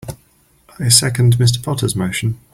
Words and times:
I 0.79 0.89
second 0.89 1.37
Mr. 1.37 1.61
Potter's 1.61 1.95
motion. 1.95 2.39